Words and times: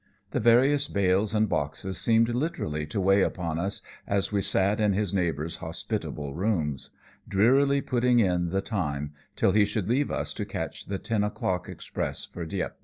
The 0.31 0.39
various 0.39 0.87
bales 0.87 1.35
and 1.35 1.47
boxes 1.47 1.99
seemed 1.99 2.29
literally 2.29 2.87
to 2.87 2.99
weigh 2.99 3.21
upon 3.21 3.59
us 3.59 3.83
as 4.07 4.31
we 4.31 4.41
sat 4.41 4.79
in 4.81 4.93
his 4.93 5.13
neighbor's 5.13 5.57
hospitable 5.57 6.33
rooms, 6.33 6.89
drearily 7.29 7.81
putting 7.81 8.17
in 8.17 8.49
the 8.49 8.61
time 8.61 9.13
until 9.35 9.51
he 9.51 9.63
should 9.63 9.87
leave 9.87 10.09
us 10.09 10.33
to 10.33 10.43
catch 10.43 10.87
the 10.87 10.97
ten 10.97 11.23
o'clock 11.23 11.69
express 11.69 12.25
for 12.25 12.45
Dieppe. 12.47 12.73